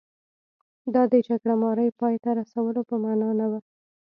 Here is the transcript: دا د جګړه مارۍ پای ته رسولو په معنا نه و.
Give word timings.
دا 0.93 1.03
د 1.13 1.15
جګړه 1.27 1.55
مارۍ 1.63 1.89
پای 1.99 2.15
ته 2.23 2.29
رسولو 2.39 2.81
په 2.89 2.95
معنا 3.03 3.29
نه 3.39 3.45
و. 3.51 3.53